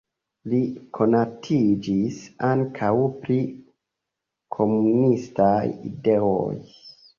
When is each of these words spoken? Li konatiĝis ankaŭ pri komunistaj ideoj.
Li 0.51 0.59
konatiĝis 0.97 2.17
ankaŭ 2.47 2.89
pri 3.27 3.39
komunistaj 4.59 5.55
ideoj. 5.93 6.61